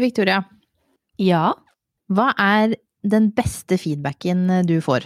Victoria, 0.00 0.44
Ja, 1.16 1.54
vad 2.06 2.34
är 2.38 2.76
den 3.02 3.30
bästa 3.30 3.78
feedbacken 3.78 4.66
du 4.66 4.80
får? 4.80 5.02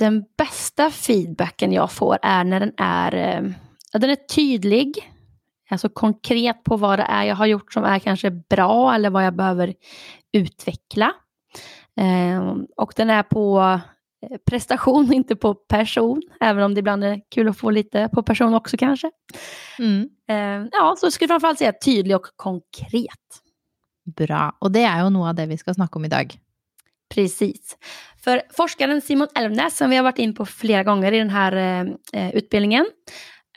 den 0.00 0.24
bästa 0.38 0.90
feedbacken 0.90 1.72
jag 1.72 1.92
får 1.92 2.18
är 2.22 2.44
när 2.44 2.60
den 2.60 2.72
är, 2.76 3.14
eh, 3.14 3.50
den 3.92 4.10
är 4.10 4.16
tydlig. 4.16 5.12
Alltså 5.70 5.88
konkret 5.88 6.64
på 6.64 6.76
vad 6.76 6.98
det 6.98 7.02
är 7.02 7.24
jag 7.24 7.36
har 7.36 7.46
gjort 7.46 7.72
som 7.72 7.84
är 7.84 7.98
kanske 7.98 8.30
bra 8.30 8.94
eller 8.94 9.10
vad 9.10 9.26
jag 9.26 9.36
behöver 9.36 9.74
utveckla. 10.32 11.12
Eh, 11.96 12.54
och 12.76 12.92
den 12.96 13.10
är 13.10 13.22
på 13.22 13.80
prestation, 14.50 15.12
inte 15.12 15.36
på 15.36 15.54
person. 15.54 16.22
Även 16.40 16.62
om 16.62 16.74
det 16.74 16.78
ibland 16.78 17.04
är 17.04 17.20
kul 17.30 17.48
att 17.48 17.58
få 17.58 17.70
lite 17.70 18.08
på 18.12 18.22
person 18.22 18.54
också 18.54 18.76
kanske. 18.76 19.10
Mm. 19.78 20.08
Eh, 20.28 20.68
ja, 20.72 20.96
så 20.98 21.10
skulle 21.10 21.24
jag 21.24 21.30
framförallt 21.30 21.58
säga 21.58 21.72
tydlig 21.84 22.16
och 22.16 22.26
konkret. 22.36 23.42
Bra. 24.16 24.56
Och 24.58 24.72
det 24.72 24.82
är 24.82 25.04
ju 25.04 25.10
något 25.10 25.28
av 25.28 25.34
det 25.34 25.46
vi 25.46 25.58
ska 25.58 25.74
snacka 25.74 25.98
om 25.98 26.04
idag. 26.04 26.34
Precis. 27.14 27.76
För 28.24 28.42
forskaren 28.50 29.00
Simon 29.00 29.28
Elvnäs, 29.34 29.76
som 29.76 29.90
vi 29.90 29.96
har 29.96 30.04
varit 30.04 30.18
in 30.18 30.34
på 30.34 30.46
flera 30.46 30.82
gånger 30.82 31.12
i 31.12 31.18
den 31.18 31.30
här 31.30 31.86
eh, 32.12 32.30
utbildningen, 32.30 32.86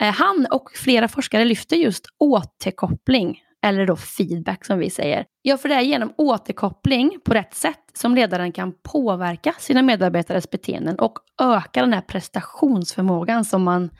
eh, 0.00 0.12
han 0.14 0.46
och 0.50 0.70
flera 0.74 1.08
forskare 1.08 1.44
lyfter 1.44 1.76
just 1.76 2.06
återkoppling, 2.18 3.42
eller 3.64 3.86
då 3.86 3.96
feedback 3.96 4.64
som 4.64 4.78
vi 4.78 4.90
säger. 4.90 5.24
Ja, 5.42 5.56
för 5.56 5.68
det 5.68 5.74
är 5.74 5.80
genom 5.80 6.14
återkoppling 6.16 7.18
på 7.24 7.34
rätt 7.34 7.54
sätt 7.54 7.80
som 7.94 8.14
ledaren 8.14 8.52
kan 8.52 8.72
påverka 8.82 9.54
sina 9.58 9.82
medarbetares 9.82 10.50
beteenden 10.50 10.98
och 10.98 11.18
öka 11.42 11.80
den 11.80 11.92
här 11.92 12.00
prestationsförmågan 12.00 13.44
som 13.44 13.62
man 13.62 13.90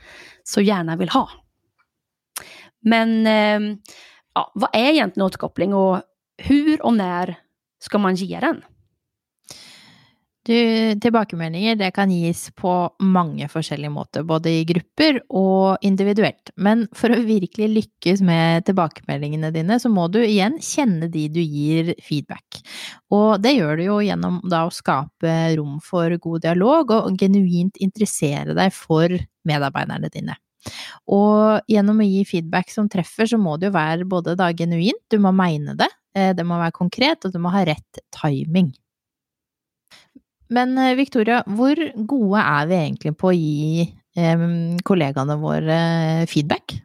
så 0.43 0.61
gärna 0.61 0.95
vill 0.95 1.09
ha. 1.09 1.29
Men 2.81 3.27
ehm, 3.27 3.77
ja, 4.35 4.51
vad 4.55 4.69
är 4.73 4.89
egentligen 4.89 5.25
återkoppling 5.25 5.73
och 5.73 6.01
hur 6.37 6.81
och 6.81 6.93
när 6.93 7.35
ska 7.79 7.97
man 7.97 8.15
ge 8.15 8.39
den? 8.39 8.61
Du, 10.45 10.53
tilbakemeldinger 11.01 11.77
det 11.79 11.87
kan 11.95 12.11
gis 12.13 12.51
på 12.53 12.71
mange 13.01 13.47
forskjellige 13.49 13.89
måter, 13.89 14.25
både 14.29 14.51
i 14.59 14.65
grupper 14.69 15.17
og 15.33 15.81
individuelt. 15.85 16.51
Men 16.61 16.83
for 16.93 17.09
å 17.09 17.17
virkelig 17.25 17.71
lykkes 17.73 18.21
med 18.25 18.67
tilbakemeldingene 18.67 19.49
dine, 19.55 19.79
så 19.81 19.89
må 19.89 20.05
du 20.13 20.19
igjen 20.21 20.59
kjenne 20.61 21.09
de 21.09 21.25
du 21.33 21.41
gir 21.41 21.95
feedback. 22.05 22.61
Og 23.09 23.41
det 23.41 23.55
gjør 23.55 23.81
du 23.81 23.83
jo 23.87 23.97
gjennom 24.05 24.37
da 24.45 24.67
å 24.67 24.73
skape 24.73 25.33
rom 25.57 25.81
for 25.81 26.13
god 26.21 26.45
dialog 26.45 26.93
og 26.93 27.17
genuint 27.17 27.81
interessere 27.81 28.53
deg 28.53 28.69
for 28.77 29.17
medarbeiderne 29.49 30.13
dine. 30.13 30.37
Og 31.09 31.65
gjennom 31.69 32.05
å 32.05 32.09
gi 32.11 32.21
feedback 32.29 32.69
som 32.73 32.89
treffer, 32.89 33.33
så 33.33 33.41
må 33.41 33.57
det 33.57 33.71
jo 33.71 33.77
være 33.79 34.05
både 34.09 34.37
da 34.37 34.53
genuint, 34.53 35.01
du 35.09 35.17
må 35.21 35.33
mena 35.33 35.73
det, 35.77 35.89
eh, 36.13 36.33
det 36.37 36.45
må 36.45 36.61
være 36.61 36.77
konkret, 36.83 37.25
og 37.25 37.33
du 37.33 37.41
må 37.41 37.49
ha 37.53 37.65
rett 37.65 38.05
timing. 38.13 38.75
Men 40.47 40.77
eh, 40.77 40.95
Victoria, 40.95 41.43
hvor 41.47 41.79
gode 41.95 42.41
er 42.41 42.67
vi 42.69 42.79
egentlig 42.79 43.15
på 43.17 43.31
å 43.31 43.35
gi 43.35 43.85
eh, 44.17 44.49
kollegene 44.85 45.37
våre 45.41 45.79
feedback? 46.31 46.77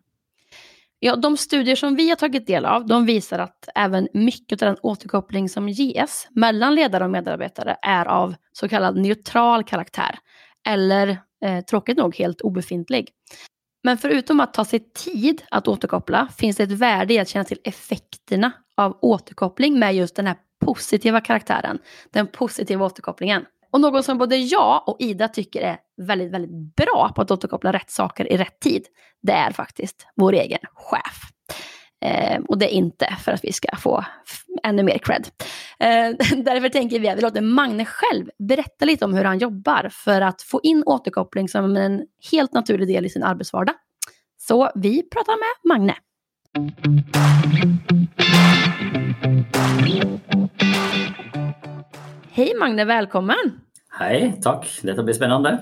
Ja, 1.02 1.16
de 1.16 1.36
studier 1.36 1.76
som 1.76 1.94
vi 1.96 2.08
har 2.08 2.16
tagit 2.16 2.46
del 2.46 2.66
av, 2.66 2.86
de 2.86 3.06
visar 3.06 3.38
att 3.38 3.68
även 3.74 4.08
mycket 4.14 4.62
av 4.62 4.66
den 4.66 4.76
återkoppling 4.82 5.48
som 5.48 5.68
ges 5.68 6.28
mellan 6.30 6.74
ledare 6.74 7.04
och 7.04 7.10
medarbetare 7.10 7.76
är 7.82 8.06
av 8.06 8.34
så 8.52 8.68
kallad 8.68 8.96
neutral 8.96 9.64
karaktär. 9.64 10.18
Eller 10.68 11.08
eh, 11.44 11.60
tråkigt 11.64 11.98
nog 11.98 12.16
helt 12.16 12.40
obefintlig. 12.40 13.08
Men 13.82 13.98
förutom 13.98 14.40
att 14.40 14.54
ta 14.54 14.64
sig 14.64 14.92
tid 14.92 15.42
att 15.50 15.68
återkoppla 15.68 16.28
finns 16.36 16.56
det 16.56 16.62
ett 16.62 16.70
värde 16.70 17.14
i 17.14 17.18
att 17.18 17.28
känna 17.28 17.44
till 17.44 17.60
effekterna 17.64 18.52
av 18.76 18.98
återkoppling 19.02 19.78
med 19.78 19.94
just 19.94 20.16
den 20.16 20.26
här 20.26 20.36
positiva 20.60 21.20
karaktären. 21.20 21.78
Den 22.10 22.26
positiva 22.26 22.84
återkopplingen. 22.84 23.44
Och 23.72 23.80
någon 23.80 24.02
som 24.02 24.18
både 24.18 24.36
jag 24.36 24.88
och 24.88 24.96
Ida 25.00 25.28
tycker 25.28 25.60
är 25.60 25.78
väldigt, 26.06 26.32
väldigt 26.32 26.76
bra 26.76 27.12
på 27.16 27.22
att 27.22 27.30
återkoppla 27.30 27.72
rätt 27.72 27.90
saker 27.90 28.32
i 28.32 28.36
rätt 28.36 28.60
tid, 28.60 28.86
det 29.22 29.32
är 29.32 29.50
faktiskt 29.50 30.06
vår 30.16 30.32
egen 30.32 30.58
chef. 30.74 31.30
Eh, 32.04 32.40
och 32.48 32.58
det 32.58 32.74
är 32.74 32.76
inte 32.76 33.16
för 33.20 33.32
att 33.32 33.44
vi 33.44 33.52
ska 33.52 33.76
få 33.76 34.04
ännu 34.62 34.82
mer 34.82 34.98
cred. 34.98 35.28
Eh, 35.78 36.36
därför 36.44 36.68
tänker 36.68 37.00
vi 37.00 37.08
att 37.08 37.18
vi 37.18 37.22
låter 37.22 37.40
Magne 37.40 37.84
själv 37.84 38.26
berätta 38.38 38.84
lite 38.84 39.04
om 39.04 39.14
hur 39.14 39.24
han 39.24 39.38
jobbar 39.38 39.88
för 39.92 40.20
att 40.20 40.42
få 40.42 40.60
in 40.62 40.82
återkoppling 40.86 41.48
som 41.48 41.76
en 41.76 42.02
helt 42.32 42.52
naturlig 42.52 42.88
del 42.88 43.06
i 43.06 43.08
sin 43.08 43.22
arbetsvardag. 43.22 43.74
Så 44.38 44.70
vi 44.74 45.02
pratar 45.02 45.32
med 45.32 45.78
Magne. 45.78 45.94
Magne, 52.60 52.84
välkommen! 52.84 53.36
Hej, 53.90 54.40
tack. 54.42 54.80
Detta 54.82 55.02
blir 55.02 55.14
spännande. 55.14 55.60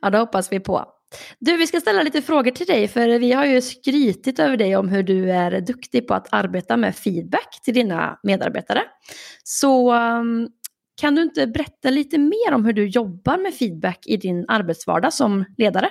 Ja, 0.00 0.10
det 0.10 0.18
hoppas 0.18 0.52
vi 0.52 0.60
på. 0.60 0.84
Du, 1.38 1.56
vi 1.56 1.66
ska 1.66 1.80
ställa 1.80 2.02
lite 2.02 2.22
frågor 2.22 2.50
till 2.50 2.66
dig, 2.66 2.88
för 2.88 3.18
vi 3.18 3.32
har 3.32 3.44
ju 3.44 3.60
skrytit 3.60 4.38
över 4.38 4.56
dig 4.56 4.76
om 4.76 4.88
hur 4.88 5.02
du 5.02 5.32
är 5.32 5.60
duktig 5.60 6.08
på 6.08 6.14
att 6.14 6.34
arbeta 6.34 6.76
med 6.76 6.96
feedback 6.96 7.60
till 7.64 7.74
dina 7.74 8.18
medarbetare. 8.22 8.82
Så 9.44 9.94
um, 9.94 10.48
kan 11.00 11.14
du 11.14 11.22
inte 11.22 11.46
berätta 11.46 11.90
lite 11.90 12.18
mer 12.18 12.54
om 12.54 12.64
hur 12.64 12.72
du 12.72 12.86
jobbar 12.86 13.38
med 13.38 13.54
feedback 13.54 14.06
i 14.06 14.16
din 14.16 14.44
arbetsvardag 14.48 15.12
som 15.12 15.44
ledare? 15.58 15.90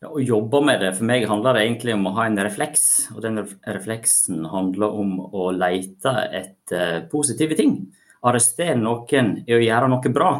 Ja, 0.00 0.08
å 0.08 0.20
jobbe 0.20 0.64
med 0.64 0.80
det 0.80 0.94
for 0.96 1.04
meg 1.04 1.28
handler 1.28 1.54
det 1.54 1.66
egentlig 1.66 1.94
om 1.94 2.06
å 2.08 2.16
ha 2.16 2.24
en 2.26 2.40
refleks. 2.40 3.10
Og 3.14 3.20
den 3.22 3.44
refleksen 3.66 4.46
handler 4.48 4.96
om 4.96 5.18
å 5.20 5.50
lete 5.52 6.16
etter 6.40 7.10
positive 7.12 7.54
ting. 7.54 7.82
Arrestere 8.22 8.78
noen 8.78 9.34
i 9.46 9.54
å 9.56 9.60
gjøre 9.62 9.90
noe 9.90 10.14
bra. 10.14 10.32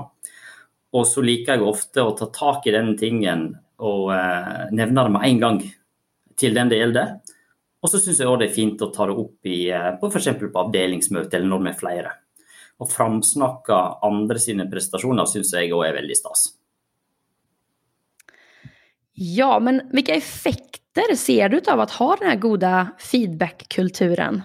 Og 0.92 1.06
så 1.08 1.24
liker 1.24 1.56
jeg 1.56 1.66
ofte 1.66 2.04
å 2.04 2.14
ta 2.16 2.28
tak 2.32 2.66
i 2.68 2.74
den 2.74 2.92
tingen 3.00 3.48
og 3.82 4.12
eh, 4.14 4.66
nevne 4.70 5.06
det 5.06 5.14
med 5.14 5.28
en 5.28 5.40
gang 5.40 5.60
til 6.38 6.54
den 6.54 6.70
det 6.70 6.82
gjelder. 6.82 7.14
Og 7.82 7.90
så 7.90 7.98
syns 7.98 8.20
jeg 8.22 8.30
òg 8.30 8.38
det 8.42 8.50
er 8.50 8.54
fint 8.54 8.82
å 8.84 8.92
ta 8.94 9.08
det 9.08 9.16
opp 9.18 9.48
i, 9.48 9.60
på 9.98 10.10
f.eks. 10.10 10.28
på 10.38 10.64
avdelingsmøte 10.66 11.38
eller 11.38 11.50
når 11.50 11.64
vi 11.64 11.72
er 11.72 11.78
flere. 11.80 12.12
Å 12.78 12.88
framsnakke 12.88 13.78
andre 14.06 14.42
sine 14.42 14.68
prestasjoner 14.70 15.26
syns 15.30 15.50
jeg 15.56 15.72
òg 15.74 15.88
er 15.88 15.96
veldig 15.98 16.18
stas. 16.18 16.46
Ja, 19.14 19.58
men 19.60 19.82
vilka 19.92 20.14
effekter 20.14 21.14
ser 21.16 21.48
du 21.48 21.60
av 21.66 21.80
att 21.80 21.90
ha 21.90 22.16
den 22.16 22.28
här 22.28 22.36
goda 22.36 22.88
feedbackkulturen? 22.98 24.42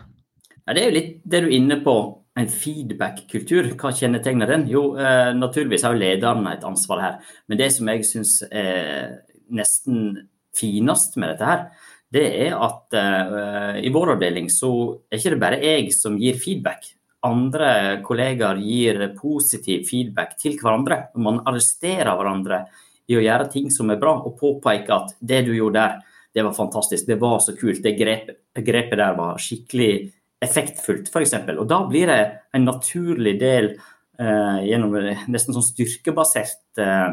Ja, 0.66 0.74
det 0.74 0.82
er 0.82 0.90
jo 0.90 0.96
litt 0.98 1.22
det 1.24 1.42
du 1.42 1.48
er 1.48 1.56
inne 1.56 1.78
på, 1.86 1.96
en 2.38 2.50
feedback-kultur. 2.52 3.72
Hva 3.80 3.92
kjennetegner 3.96 4.50
den? 4.50 4.68
Jo, 4.70 4.92
eh, 4.98 5.34
naturligvis 5.34 5.84
har 5.84 5.96
jo 5.96 6.02
lederne 6.04 6.54
et 6.54 6.66
ansvar 6.68 7.02
her. 7.02 7.20
Men 7.48 7.58
det 7.58 7.72
som 7.74 7.90
jeg 7.90 8.06
syns 8.06 8.42
er 8.52 9.24
nesten 9.50 10.28
finest 10.58 11.18
med 11.18 11.34
dette 11.34 11.46
her, 11.46 11.66
det 12.14 12.28
er 12.48 12.56
at 12.56 12.94
eh, 12.96 13.80
i 13.88 13.92
vår 13.94 14.16
avdeling 14.16 14.50
så 14.54 14.70
er 15.12 15.20
ikke 15.20 15.34
det 15.36 15.42
bare 15.42 15.64
jeg 15.64 15.94
som 15.96 16.18
gir 16.20 16.40
feedback. 16.40 16.94
Andre 17.28 18.00
kollegaer 18.06 18.60
gir 18.62 19.02
positiv 19.18 19.88
feedback 19.90 20.38
til 20.40 20.56
hverandre. 20.62 21.08
Man 21.18 21.42
arresterer 21.46 22.14
hverandre 22.16 22.68
i 23.08 23.18
å 23.18 23.24
gjøre 23.24 23.50
ting 23.52 23.72
som 23.74 23.90
er 23.92 24.00
bra, 24.00 24.14
og 24.24 24.38
påpeke 24.40 24.94
at 24.94 25.16
det 25.20 25.46
du 25.48 25.54
gjorde 25.56 25.82
der, 25.82 25.98
det 26.36 26.44
var 26.46 26.54
fantastisk, 26.54 27.08
det 27.08 27.18
var 27.20 27.40
så 27.42 27.56
kult, 27.58 27.82
det 27.82 27.96
grepet, 27.98 28.40
grepet 28.62 29.00
der 29.00 29.16
var 29.18 29.40
skikkelig 29.42 30.12
effektfullt, 30.44 31.10
f.eks. 31.10 31.34
Og 31.58 31.66
da 31.70 31.82
blir 31.90 32.10
det 32.12 32.20
en 32.56 32.68
naturlig 32.68 33.38
del 33.42 33.72
eh, 33.74 34.60
gjennom 34.68 34.94
nesten 35.32 35.56
sånn 35.56 35.66
styrkebasert 35.66 36.84
eh, 36.84 37.10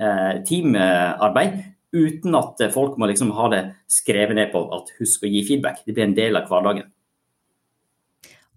eh 0.00 0.32
teamarbeid, 0.46 1.58
uten 1.92 2.38
at 2.38 2.62
eh, 2.62 2.72
folk 2.72 2.96
må 2.98 3.10
liksom 3.10 3.32
ha 3.36 3.48
det 3.52 3.64
skrevet 3.90 4.38
ned 4.38 4.52
på 4.54 4.62
at 4.76 4.94
husk 5.00 5.26
å 5.26 5.32
gi 5.32 5.42
feedback. 5.48 5.82
Det 5.84 5.96
blir 5.96 6.06
en 6.06 6.18
del 6.18 6.38
av 6.38 6.50
hverdagen. 6.50 6.90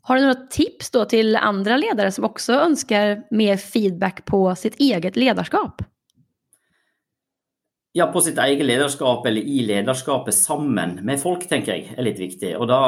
Har 0.03 0.15
du 0.15 0.21
några 0.21 0.47
tips 0.51 0.91
då 0.91 1.05
till 1.05 1.35
andra 1.35 1.77
ledare 1.77 2.11
som 2.11 2.25
också 2.25 2.53
önskar 2.53 3.23
mer 3.31 3.57
feedback 3.57 4.25
på 4.25 4.55
sitt 4.55 4.75
eget 4.75 5.15
ledarskap? 5.15 5.81
Ja, 7.93 8.07
på 8.09 8.23
sitt 8.25 8.39
eget 8.41 8.65
ledarskap 8.65 9.25
eller 9.29 9.45
i 9.45 9.59
ledarskapet 9.67 10.33
sammen 10.33 10.95
med 11.05 11.19
folk, 11.21 11.43
tenker 11.45 11.75
jeg 11.75 11.91
er 11.93 12.05
litt 12.07 12.17
viktig. 12.17 12.55
Og 12.57 12.65
da 12.71 12.79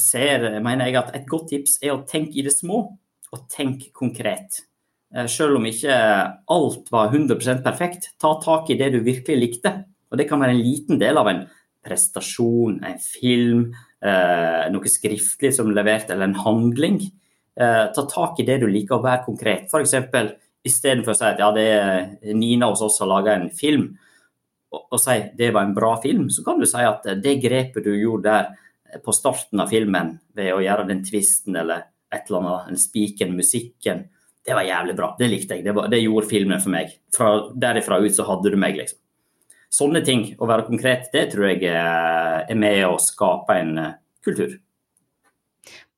ser, 0.00 0.46
mener 0.64 0.88
jeg 0.88 0.96
at 0.96 1.10
et 1.18 1.26
godt 1.28 1.50
tips 1.52 1.74
er 1.84 1.92
å 1.92 2.04
tenke 2.08 2.38
i 2.40 2.44
det 2.46 2.54
små, 2.54 2.86
og 3.34 3.42
tenke 3.52 3.90
konkret. 3.92 4.62
Eh, 5.12 5.26
selv 5.28 5.58
om 5.58 5.66
ikke 5.68 5.96
alt 6.54 6.88
var 6.94 7.12
100 7.12 7.60
perfekt, 7.66 8.14
ta 8.16 8.30
tak 8.40 8.70
i 8.72 8.78
det 8.80 8.94
du 8.94 9.02
virkelig 9.04 9.36
likte. 9.36 9.74
Og 10.08 10.16
det 10.16 10.26
kan 10.30 10.40
være 10.40 10.54
en 10.56 10.62
liten 10.62 11.02
del 11.02 11.20
av 11.20 11.28
en 11.28 11.42
prestasjon, 11.84 12.78
en 12.80 13.02
film, 13.04 13.66
eh, 14.00 14.64
noe 14.72 14.88
skriftlig 14.88 15.52
som 15.52 15.68
er 15.68 15.82
levert, 15.82 16.08
eller 16.08 16.30
en 16.30 16.40
handling. 16.46 17.02
Eh, 17.60 17.92
ta 17.92 18.06
tak 18.08 18.40
i 18.40 18.48
det 18.48 18.60
du 18.60 18.66
liker, 18.66 18.96
og 18.96 19.04
vær 19.04 19.20
konkret. 19.26 19.68
F.eks. 19.68 19.94
istedenfor 20.64 21.12
å 21.12 21.18
si 21.18 21.28
at 21.28 21.44
ja, 21.44 21.52
det 21.52 21.68
er 21.76 22.32
Nina 22.32 22.72
hos 22.72 22.80
oss 22.80 22.96
som 22.96 23.10
har 23.10 23.18
laga 23.18 23.36
en 23.36 23.50
film, 23.50 23.98
och 24.74 24.92
og 24.92 25.00
si 25.00 25.30
det 25.38 25.50
var 25.50 25.62
en 25.62 25.74
bra 25.74 25.96
film, 26.02 26.30
så 26.30 26.44
kan 26.44 26.60
du 26.60 26.66
si 26.66 26.82
at 26.82 27.06
eh, 27.06 27.16
det 27.16 27.40
grepet 27.42 27.84
du 27.84 27.94
gjorde 27.96 28.30
der 28.30 28.46
eh, 28.92 29.00
på 29.04 29.12
starten 29.12 29.60
av 29.60 29.70
filmen, 29.72 30.18
ved 30.34 30.52
å 30.54 30.62
gjøre 30.62 30.88
den 30.88 31.04
tvisten 31.04 31.56
eller 31.56 31.86
et 32.14 32.28
eller 32.28 32.40
annet, 32.40 32.68
den 32.68 32.78
spiken, 32.78 33.36
musikken, 33.36 34.04
det 34.44 34.54
var 34.54 34.66
jævlig 34.68 34.94
bra. 34.96 35.14
Det 35.18 35.28
likte 35.30 35.56
jeg. 35.56 35.64
Det, 35.64 35.72
var, 35.74 35.88
det 35.88 36.02
gjorde 36.02 36.28
filmen 36.28 36.60
for 36.60 36.70
meg. 36.74 36.92
Fra 37.16 37.30
derifra 37.56 37.98
ut 37.98 38.14
så 38.14 38.26
hadde 38.28 38.52
du 38.52 38.58
meg, 38.60 38.76
liksom. 38.76 39.00
Sånne 39.74 40.04
ting, 40.06 40.28
å 40.38 40.46
være 40.46 40.68
konkret, 40.68 41.08
det 41.10 41.24
tror 41.32 41.48
jeg 41.48 41.64
eh, 41.66 42.44
er 42.44 42.58
med 42.60 42.84
å 42.86 42.98
skape 43.02 43.56
en 43.58 43.72
kultur. 44.22 44.52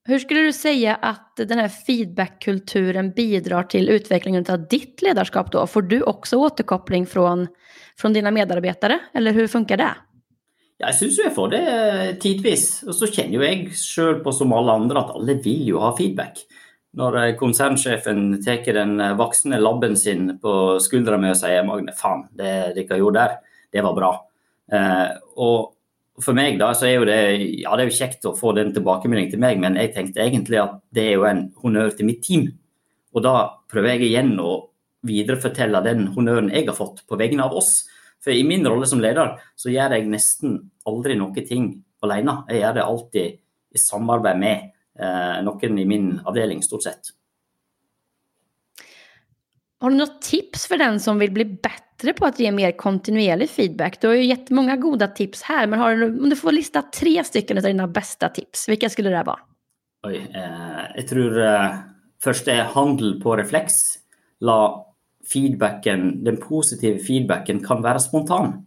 Hur 0.06 0.18
skulle 0.18 0.40
du 0.40 0.52
säga 0.52 0.94
att 0.94 1.36
den 1.36 1.58
här 1.58 1.68
feedbackkulturen 1.68 3.10
bidrar 3.10 3.62
till 3.62 3.88
utvecklingen 3.88 4.44
av 4.48 4.68
ditt 4.68 5.02
ledarskap 5.02 5.52
då? 5.52 5.66
Får 5.66 5.82
du 5.82 6.02
också 6.02 6.36
återkoppling 6.36 7.06
från, 7.06 7.48
från 7.98 8.12
dina 8.12 8.30
medarbetare, 8.30 8.98
eller 9.14 9.32
hur 9.32 9.46
funkar 9.46 9.76
det? 9.76 9.94
Jag 10.78 10.94
syns 10.94 11.18
jag 11.24 11.34
får 11.34 11.48
det 11.48 12.16
tidvis. 12.20 12.82
Och 12.82 12.94
så 12.94 13.06
känner 13.06 13.42
jag 13.42 13.72
själv 13.72 14.18
på 14.18 14.32
som 14.32 14.52
alla 14.52 14.72
andra 14.72 14.98
att 14.98 15.10
alla 15.10 15.32
vill 15.32 15.66
ju 15.66 15.74
ha 15.74 15.96
feedback. 15.96 16.38
När 16.92 17.26
eh, 17.26 17.34
koncernchefen 17.34 18.44
tar 18.44 18.72
den 18.72 19.00
eh, 19.00 19.16
vuxna 19.16 19.58
labben 19.58 19.96
sin 19.96 20.38
på 20.38 20.80
skuldra 20.80 21.18
med 21.18 21.30
och 21.30 21.36
säger 21.36 21.64
Magne, 21.64 21.92
fan, 21.92 22.26
det 22.32 22.86
de 22.88 22.96
gjorde 22.96 23.18
där, 23.18 23.30
det 23.72 23.80
var 23.80 23.94
bra. 23.94 24.28
Eh, 24.72 25.06
och 25.36 25.72
for 26.22 26.36
meg 26.36 26.56
da, 26.60 26.70
så 26.76 26.88
er 26.88 26.94
jo 26.96 27.08
det 27.08 27.18
ja 27.60 27.74
det 27.76 27.86
er 27.86 27.90
jo 27.90 27.98
kjekt 27.98 28.28
å 28.28 28.36
få 28.36 28.54
den 28.56 28.72
tilbakemeldingen 28.76 29.34
til 29.34 29.42
meg, 29.42 29.60
men 29.62 29.76
jeg 29.80 29.92
tenkte 29.94 30.24
egentlig 30.24 30.60
at 30.62 30.78
det 30.96 31.10
er 31.10 31.18
jo 31.18 31.26
en 31.28 31.42
honnør 31.62 31.92
til 31.96 32.08
mitt 32.08 32.22
team. 32.24 32.48
Og 33.16 33.24
da 33.24 33.36
prøver 33.70 33.94
jeg 33.94 34.10
igjen 34.10 34.34
å 34.40 34.54
viderefortelle 35.06 35.82
den 35.84 36.08
honnøren 36.14 36.50
jeg 36.52 36.68
har 36.68 36.76
fått 36.76 37.04
på 37.08 37.18
vegne 37.20 37.44
av 37.44 37.54
oss. 37.56 37.84
For 38.22 38.34
i 38.34 38.46
min 38.46 38.66
rolle 38.66 38.88
som 38.88 39.02
leder 39.02 39.36
så 39.58 39.70
gjør 39.72 39.96
jeg 39.96 40.08
nesten 40.10 40.58
aldri 40.88 41.16
noe 41.18 41.44
ting 41.46 41.70
alene. 42.04 42.40
Jeg 42.50 42.62
gjør 42.62 42.78
det 42.78 42.86
alltid 42.86 43.36
i 43.76 43.80
samarbeid 43.80 44.40
med 44.40 44.72
eh, 44.98 45.38
noen 45.46 45.80
i 45.80 45.86
min 45.88 46.10
avdeling, 46.24 46.64
stort 46.64 46.88
sett. 46.88 47.12
Har 49.80 49.90
du 49.90 49.96
något 49.96 50.22
tips 50.22 50.66
för 50.66 50.76
den 50.76 51.00
som 51.00 51.18
vill 51.18 51.32
bli 51.32 51.44
bättre 51.44 51.85
på 52.12 52.26
att 52.26 52.38
ge 52.38 52.52
mer 52.52 52.72
kontinuerlig 52.72 53.50
feedback? 53.50 54.00
Du 54.00 54.08
har 54.08 54.14
ju 54.14 54.24
gett 54.24 54.50
många 54.50 54.76
goda 54.76 55.08
tips 55.08 55.42
här, 55.42 55.66
men 55.66 55.78
har 55.78 55.96
du, 55.96 56.06
om 56.06 56.30
du 56.30 56.36
får 56.36 56.52
lista 56.52 56.82
tre 56.82 57.24
stycken 57.24 57.56
av 57.56 57.62
dina 57.62 57.88
bästa 57.88 58.28
tips, 58.28 58.68
vilka 58.68 58.88
skulle 58.88 59.10
det 59.10 59.22
vara? 59.22 59.38
Oj, 60.02 60.30
eh, 60.34 60.96
jag 60.96 61.08
tror 61.08 61.44
eh, 61.44 61.74
först 62.22 62.48
är 62.48 62.62
handel 62.62 63.20
på 63.20 63.36
reflex, 63.36 63.72
La 64.40 64.86
feedbacken, 65.32 66.24
den 66.24 66.36
positiva 66.36 66.98
feedbacken 66.98 67.64
kan 67.64 67.82
vara 67.82 67.98
spontan. 67.98 68.66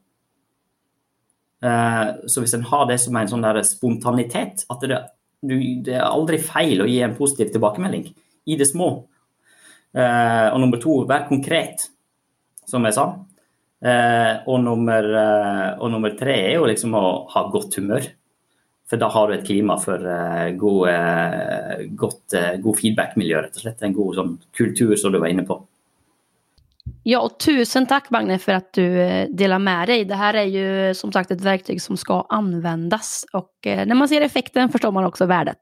Eh, 1.63 2.07
så 2.27 2.41
om 2.41 2.47
en 2.53 2.63
har 2.63 2.85
det 2.85 2.97
som 2.97 3.15
en 3.15 3.27
sån 3.27 3.41
där 3.41 3.63
spontanitet, 3.63 4.65
att 4.69 4.81
det, 4.81 5.05
du, 5.41 5.81
det 5.81 5.93
är 5.93 6.01
aldrig 6.01 6.45
fel 6.45 6.81
att 6.81 6.89
ge 6.89 7.01
en 7.01 7.15
positiv 7.15 7.45
tillbakemelding 7.45 8.13
i 8.45 8.55
det 8.55 8.65
små. 8.65 9.07
Eh, 9.93 10.47
och 10.53 10.59
nummer 10.59 10.81
två, 10.81 11.05
var 11.05 11.27
konkret, 11.27 11.75
som 12.69 12.85
jag 12.85 12.93
sa. 12.93 13.25
Eh, 13.85 14.37
och, 14.45 14.59
nummer, 14.59 15.13
eh, 15.13 15.79
och 15.79 15.91
nummer, 15.91 16.09
tre 16.09 16.45
är 16.45 16.59
ju 16.59 16.67
liksom 16.67 16.93
att 16.93 17.31
ha 17.31 17.49
gott 17.51 17.75
humör. 17.75 18.01
För 18.89 18.97
då 18.97 19.05
har 19.05 19.27
du 19.27 19.35
ett 19.35 19.45
klimat 19.45 19.83
för 19.83 20.05
eh, 20.05 20.51
god, 20.51 20.89
eh, 20.89 21.85
godt, 21.85 22.33
eh, 22.33 22.55
god 22.55 22.79
feedbackmiljö, 22.79 23.41
rätt 23.41 23.55
och 23.55 23.61
slett. 23.61 23.81
En 23.81 23.93
god 23.93 24.15
sån, 24.15 24.37
kultur, 24.57 24.95
som 24.95 25.11
du 25.11 25.19
var 25.19 25.27
inne 25.27 25.43
på. 25.43 25.63
Ja, 27.03 27.19
och 27.19 27.39
tusen 27.39 27.85
tack 27.85 28.09
Magne 28.09 28.39
för 28.39 28.51
att 28.51 28.73
du 28.73 29.01
eh, 29.01 29.29
delar 29.29 29.59
med 29.59 29.87
dig. 29.87 30.05
Det 30.05 30.15
här 30.15 30.33
är 30.33 30.43
ju 30.43 30.93
som 30.93 31.11
sagt 31.11 31.31
ett 31.31 31.41
verktyg 31.41 31.81
som 31.81 31.97
ska 31.97 32.25
användas 32.29 33.25
och 33.33 33.67
eh, 33.67 33.85
när 33.85 33.95
man 33.95 34.07
ser 34.07 34.21
effekten 34.21 34.69
förstår 34.69 34.91
man 34.91 35.05
också 35.05 35.25
värdet. 35.25 35.59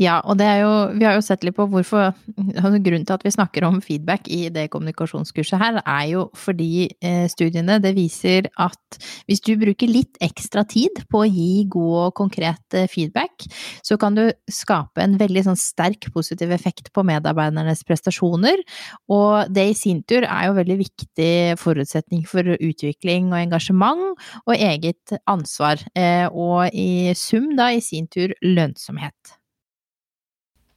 Ja, 0.00 0.22
og 0.24 0.38
det 0.40 0.46
er 0.48 0.62
jo, 0.62 0.70
vi 0.96 1.04
har 1.04 1.18
jo 1.18 1.24
sett 1.24 1.42
litt 1.44 1.56
på 1.58 1.66
hvorfor 1.68 2.08
altså 2.08 2.78
Grunnen 2.82 3.04
til 3.04 3.14
at 3.14 3.24
vi 3.26 3.32
snakker 3.34 3.66
om 3.66 3.80
feedback 3.84 4.28
i 4.32 4.46
det 4.52 4.70
kommunikasjonskurset 4.72 5.60
her, 5.60 5.80
er 5.84 6.06
jo 6.08 6.22
fordi 6.38 6.86
eh, 7.04 7.26
studiene 7.30 7.76
det 7.82 7.92
viser 7.98 8.48
at 8.62 8.98
hvis 9.28 9.42
du 9.44 9.52
bruker 9.60 9.90
litt 9.90 10.16
ekstra 10.24 10.64
tid 10.68 11.02
på 11.12 11.22
å 11.22 11.28
gi 11.28 11.66
god 11.70 11.98
og 12.06 12.14
konkret 12.22 12.78
eh, 12.78 12.88
feedback, 12.90 13.44
så 13.84 13.98
kan 14.00 14.16
du 14.16 14.24
skape 14.50 15.04
en 15.04 15.18
veldig 15.20 15.44
sånn 15.50 15.60
sterk 15.60 16.08
positiv 16.16 16.54
effekt 16.56 16.88
på 16.96 17.04
medarbeidernes 17.06 17.84
prestasjoner. 17.84 18.64
Og 19.12 19.52
det 19.52 19.68
i 19.74 19.76
sin 19.76 20.00
tur 20.08 20.24
er 20.24 20.48
jo 20.48 20.56
veldig 20.56 20.78
viktig 20.80 21.34
forutsetning 21.60 22.24
for 22.28 22.48
utvikling 22.56 23.28
og 23.34 23.42
engasjement 23.42 24.08
og 24.46 24.56
eget 24.56 25.14
ansvar. 25.28 25.84
Eh, 25.92 26.26
og 26.32 26.72
i 26.72 27.12
sum 27.18 27.52
da 27.60 27.74
i 27.76 27.84
sin 27.84 28.08
tur 28.08 28.32
lønnsomhet. 28.40 29.41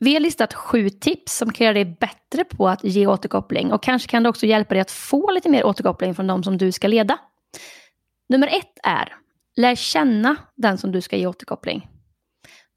Vi 0.06 0.13
har 0.13 0.19
listat 0.19 0.54
sju 0.54 0.90
tips 0.90 1.38
som 1.38 1.54
kan 1.54 1.66
göra 1.66 1.74
dig 1.74 1.86
bättre 1.86 2.44
på 2.44 2.69
att 2.69 2.84
ge 2.84 3.07
återkoppling 3.07 3.72
och 3.72 3.84
kanske 3.84 4.10
kan 4.10 4.24
det 4.24 4.30
också 4.30 4.46
hjälpa 4.46 4.74
dig 4.74 4.81
att 4.81 4.92
få 4.92 5.31
lite 5.31 5.50
mer 5.50 5.66
återkoppling 5.66 6.16
från 6.16 6.28
de 6.28 6.44
som 6.44 6.57
du 6.57 6.72
ska 6.72 6.88
leda. 6.88 7.18
Nummer 8.30 8.48
ett 8.48 8.80
är, 8.84 9.16
lär 9.56 9.75
känna 9.75 10.36
den 10.56 10.78
som 10.78 10.92
du 10.92 11.02
ska 11.02 11.18
ge 11.18 11.28
återkoppling. 11.28 11.88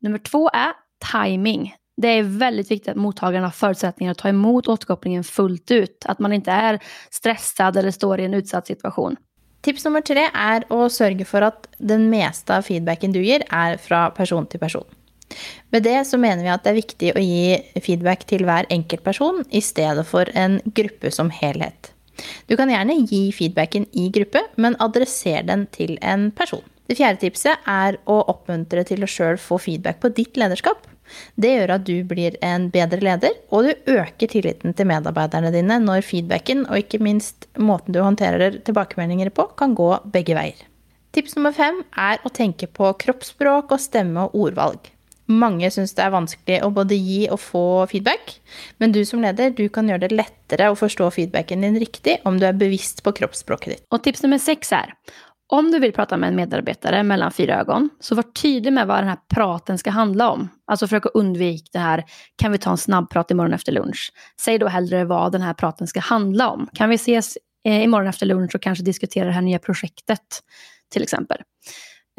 Nummer 0.00 0.18
två 0.18 0.50
är 0.52 0.72
timing. 1.12 1.74
Det 1.96 2.08
är 2.08 2.22
väldigt 2.22 2.70
viktigt 2.70 2.88
att 2.88 2.96
mottagaren 2.96 3.44
har 3.44 3.50
förutsättningar 3.50 4.12
att 4.12 4.18
ta 4.18 4.28
emot 4.28 4.68
återkopplingen 4.68 5.24
fullt 5.24 5.70
ut. 5.70 6.04
Att 6.06 6.18
man 6.18 6.32
inte 6.32 6.50
är 6.50 6.78
stressad 7.10 7.76
eller 7.76 7.90
står 7.90 8.20
i 8.20 8.24
en 8.24 8.34
utsatt 8.34 8.66
situation. 8.66 9.16
Tips 9.60 9.84
nummer 9.84 10.00
tre 10.00 10.28
är 10.34 10.84
att 10.84 10.92
sörja 10.92 11.24
för 11.24 11.42
att 11.42 11.68
den 11.78 12.10
mesta 12.10 12.62
feedbacken 12.62 13.12
du 13.12 13.24
ger 13.24 13.42
är 13.50 13.76
från 13.76 14.10
person 14.10 14.46
till 14.46 14.60
person. 14.60 14.84
Med 15.74 15.84
det 15.84 15.98
så 16.08 16.18
mener 16.20 16.44
vi 16.44 16.52
at 16.52 16.64
det 16.64 16.72
er 16.72 16.80
viktig 16.80 17.12
å 17.12 17.22
gi 17.22 17.82
feedback 17.84 18.24
til 18.30 18.46
hver 18.48 18.68
enkeltperson 18.72 19.44
i 19.50 19.62
stedet 19.64 20.06
for 20.08 20.30
en 20.38 20.58
gruppe 20.76 21.12
som 21.14 21.32
helhet. 21.34 21.92
Du 22.48 22.56
kan 22.58 22.70
gjerne 22.72 22.96
gi 23.06 23.28
feedbacken 23.34 23.86
i 23.92 24.08
gruppe, 24.14 24.42
men 24.56 24.78
adresser 24.82 25.44
den 25.46 25.66
til 25.74 25.96
en 26.02 26.30
person. 26.34 26.64
Det 26.88 26.96
fjerde 26.96 27.20
tipset 27.20 27.66
er 27.68 27.98
å 28.08 28.22
oppmuntre 28.32 28.82
til 28.88 29.04
å 29.04 29.10
sjøl 29.10 29.36
få 29.40 29.58
feedback 29.60 30.00
på 30.02 30.10
ditt 30.16 30.38
lederskap. 30.40 30.86
Det 31.40 31.50
gjør 31.54 31.74
at 31.76 31.84
du 31.88 31.94
blir 32.08 32.36
en 32.44 32.68
bedre 32.72 33.00
leder, 33.04 33.36
og 33.52 33.68
du 33.68 33.92
øker 33.94 34.32
tilliten 34.32 34.74
til 34.76 34.88
medarbeiderne 34.88 35.52
dine 35.54 35.78
når 35.84 36.04
feedbacken, 36.08 36.66
og 36.68 36.82
ikke 36.82 37.00
minst 37.04 37.48
måten 37.60 37.96
du 37.96 38.00
håndterer 38.04 38.60
tilbakemeldinger 38.64 39.32
på, 39.36 39.50
kan 39.60 39.76
gå 39.76 39.94
begge 40.12 40.36
veier. 40.36 40.64
Tips 41.16 41.36
nummer 41.36 41.54
fem 41.56 41.80
er 41.96 42.20
å 42.24 42.32
tenke 42.32 42.68
på 42.68 42.92
kroppsspråk 43.00 43.72
og 43.72 43.80
stemme 43.80 44.28
og 44.28 44.48
ordvalg. 44.48 44.90
Mange 45.28 45.70
syns 45.70 45.92
det 45.94 46.04
er 46.06 46.12
vanskelig 46.14 46.62
å 46.64 46.70
både 46.72 46.96
gi 46.96 47.26
og 47.28 47.40
få 47.42 47.64
feedback, 47.90 48.38
men 48.80 48.92
du 48.92 49.02
som 49.04 49.20
leder 49.20 49.50
du 49.52 49.66
kan 49.68 49.88
gjøre 49.88 50.06
det 50.06 50.16
lettere 50.16 50.70
å 50.72 50.78
forstå 50.78 51.10
feedbacken 51.12 51.66
din 51.66 51.76
riktig 51.78 52.16
om 52.24 52.38
du 52.40 52.46
är 52.46 52.52
bevisst 52.52 53.02
på 53.02 53.12
kroppsspråket 53.12 53.74
ditt. 53.74 53.84
Och 53.90 54.02
tips 54.02 54.22
nummer 54.22 54.38
sex 54.38 54.72
är, 54.72 54.94
om 55.52 55.70
du 55.70 55.78
vill 55.78 55.92
prata 55.92 56.16
med 56.16 56.28
en 56.28 56.36
medarbetare 56.36 57.02
mellan 57.02 57.32
fyra 57.32 57.60
ögon, 57.60 57.90
så 58.00 58.14
var 58.14 58.22
tydlig 58.22 58.72
med 58.72 58.86
vad 58.86 58.98
den 58.98 59.08
här 59.08 59.18
praten 59.34 59.78
ska 59.78 59.90
handla 59.90 60.30
om. 60.30 60.48
Alltså 60.66 60.86
försök 60.86 61.06
att 61.06 61.14
undvika 61.14 61.68
det 61.72 61.78
här, 61.78 62.04
kan 62.36 62.52
vi 62.52 62.58
ta 62.58 62.70
en 62.70 62.78
snabbprat 62.78 63.30
imorgon 63.30 63.52
efter 63.52 63.72
lunch? 63.72 64.12
Säg 64.40 64.58
då 64.58 64.68
hellre 64.68 65.04
vad 65.04 65.32
den 65.32 65.42
här 65.42 65.54
praten 65.54 65.86
ska 65.86 66.00
handla 66.00 66.50
om. 66.50 66.68
Kan 66.72 66.88
vi 66.88 66.94
ses 66.94 67.38
eh, 67.64 67.82
imorgon 67.82 68.08
efter 68.08 68.26
lunch 68.26 68.54
och 68.54 68.62
kanske 68.62 68.84
diskutera 68.84 69.26
det 69.26 69.32
här 69.32 69.42
nya 69.42 69.58
projektet, 69.58 70.42
till 70.92 71.02
exempel. 71.02 71.38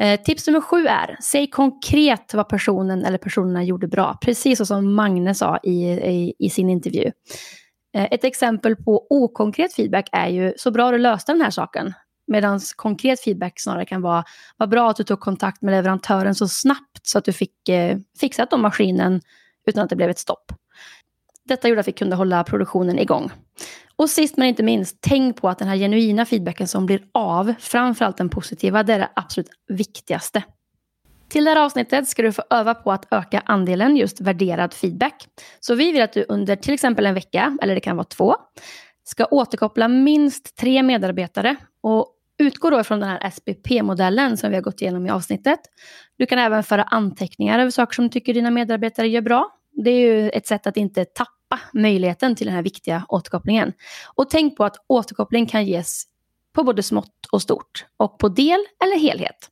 Eh, 0.00 0.20
tips 0.20 0.46
nummer 0.46 0.60
sju 0.60 0.86
är, 0.86 1.16
säg 1.22 1.50
konkret 1.50 2.34
vad 2.34 2.48
personen 2.48 3.04
eller 3.04 3.18
personerna 3.18 3.64
gjorde 3.64 3.88
bra. 3.88 4.18
Precis 4.20 4.66
som 4.68 4.94
Magne 4.94 5.34
sa 5.34 5.58
i, 5.62 5.84
i, 5.90 6.34
i 6.38 6.50
sin 6.50 6.70
intervju. 6.70 7.12
Eh, 7.94 8.08
ett 8.10 8.24
exempel 8.24 8.76
på 8.76 9.06
okonkret 9.10 9.74
feedback 9.74 10.08
är 10.12 10.28
ju, 10.28 10.54
så 10.56 10.70
bra 10.70 10.90
du 10.90 10.98
löste 10.98 11.32
den 11.32 11.40
här 11.40 11.50
saken. 11.50 11.92
Medan 12.26 12.60
konkret 12.76 13.20
feedback 13.20 13.60
snarare 13.60 13.84
kan 13.84 14.02
vara, 14.02 14.24
vad 14.56 14.68
bra 14.68 14.90
att 14.90 14.96
du 14.96 15.04
tog 15.04 15.20
kontakt 15.20 15.62
med 15.62 15.72
leverantören 15.72 16.34
så 16.34 16.48
snabbt 16.48 17.06
så 17.06 17.18
att 17.18 17.24
du 17.24 17.32
fick 17.32 17.68
eh, 17.68 17.98
fixat 18.20 18.52
om 18.52 18.62
maskinen 18.62 19.20
utan 19.66 19.84
att 19.84 19.90
det 19.90 19.96
blev 19.96 20.10
ett 20.10 20.18
stopp. 20.18 20.52
Detta 21.44 21.68
gjorde 21.68 21.80
att 21.80 21.88
vi 21.88 21.92
kunde 21.92 22.16
hålla 22.16 22.44
produktionen 22.44 22.98
igång. 22.98 23.30
Och 24.00 24.10
sist 24.10 24.36
men 24.36 24.48
inte 24.48 24.62
minst, 24.62 24.98
tänk 25.00 25.36
på 25.36 25.48
att 25.48 25.58
den 25.58 25.68
här 25.68 25.76
genuina 25.76 26.26
feedbacken 26.26 26.68
som 26.68 26.86
blir 26.86 27.02
av, 27.14 27.54
framförallt 27.58 28.16
den 28.16 28.28
positiva, 28.28 28.82
det 28.82 28.94
är 28.94 28.98
det 28.98 29.08
absolut 29.16 29.50
viktigaste. 29.68 30.42
Till 31.28 31.44
det 31.44 31.50
här 31.50 31.64
avsnittet 31.64 32.08
ska 32.08 32.22
du 32.22 32.32
få 32.32 32.42
öva 32.50 32.74
på 32.74 32.92
att 32.92 33.06
öka 33.10 33.42
andelen 33.46 33.96
just 33.96 34.20
värderad 34.20 34.74
feedback. 34.74 35.28
Så 35.60 35.74
vi 35.74 35.92
vill 35.92 36.02
att 36.02 36.12
du 36.12 36.24
under 36.28 36.56
till 36.56 36.74
exempel 36.74 37.06
en 37.06 37.14
vecka, 37.14 37.58
eller 37.62 37.74
det 37.74 37.80
kan 37.80 37.96
vara 37.96 38.04
två, 38.04 38.36
ska 39.04 39.24
återkoppla 39.24 39.88
minst 39.88 40.56
tre 40.56 40.82
medarbetare 40.82 41.56
och 41.82 42.06
utgå 42.38 42.70
då 42.70 42.84
från 42.84 43.00
den 43.00 43.08
här 43.08 43.30
SPP-modellen 43.30 44.36
som 44.36 44.50
vi 44.50 44.56
har 44.56 44.62
gått 44.62 44.82
igenom 44.82 45.06
i 45.06 45.10
avsnittet. 45.10 45.60
Du 46.18 46.26
kan 46.26 46.38
även 46.38 46.62
föra 46.62 46.82
anteckningar 46.82 47.58
över 47.58 47.70
saker 47.70 47.94
som 47.94 48.04
du 48.04 48.08
tycker 48.08 48.34
dina 48.34 48.50
medarbetare 48.50 49.08
gör 49.08 49.22
bra. 49.22 49.50
Det 49.84 49.90
är 49.90 50.00
ju 50.00 50.30
ett 50.30 50.46
sätt 50.46 50.66
att 50.66 50.76
inte 50.76 51.04
tappa 51.04 51.39
tappa 51.50 51.62
möjligheten 51.72 52.36
till 52.36 52.46
den 52.46 52.54
här 52.54 52.62
viktiga 52.62 53.04
återkopplingen. 53.08 53.72
Och 54.14 54.30
tänk 54.30 54.56
på 54.56 54.64
att 54.64 54.76
återkoppling 54.86 55.46
kan 55.46 55.66
ges 55.66 56.04
på 56.52 56.64
både 56.64 56.82
smått 56.82 57.26
och 57.32 57.42
stort 57.42 57.86
och 57.96 58.18
på 58.18 58.28
del 58.28 58.60
eller 58.84 58.98
helhet. 58.98 59.48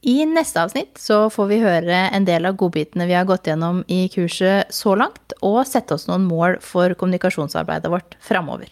I 0.00 0.26
nästa 0.26 0.64
avsnitt 0.64 0.98
så 0.98 1.30
får 1.30 1.46
vi 1.46 1.58
höra 1.58 2.10
en 2.10 2.24
del 2.24 2.46
av 2.46 2.54
godbitarna 2.54 3.06
vi 3.06 3.14
har 3.14 3.24
gått 3.24 3.46
igenom 3.46 3.84
i 3.86 4.08
kursen 4.08 4.64
så 4.70 4.94
långt 4.94 5.32
och 5.40 5.66
sätta 5.66 5.94
oss 5.94 6.08
några 6.08 6.18
mål 6.18 6.56
för 6.60 6.94
kommunikationsarbetet 6.94 7.90
vårt 7.90 8.16
framöver. 8.20 8.68